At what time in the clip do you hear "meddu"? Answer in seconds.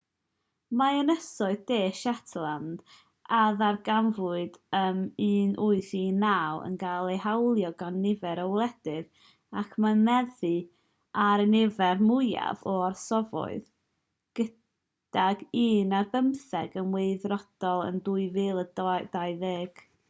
10.07-10.53